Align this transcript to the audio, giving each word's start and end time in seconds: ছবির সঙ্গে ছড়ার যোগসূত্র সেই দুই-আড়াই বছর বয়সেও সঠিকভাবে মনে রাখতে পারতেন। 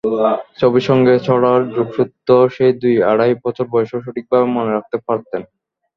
ছবির 0.59 0.85
সঙ্গে 0.89 1.13
ছড়ার 1.27 1.61
যোগসূত্র 1.75 2.27
সেই 2.55 2.73
দুই-আড়াই 2.81 3.33
বছর 3.43 3.65
বয়সেও 3.71 4.03
সঠিকভাবে 4.05 4.45
মনে 4.55 4.71
রাখতে 4.71 4.97
পারতেন। 5.07 5.41